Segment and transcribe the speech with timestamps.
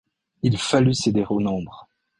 [0.41, 1.87] Il fallut céder au nombre.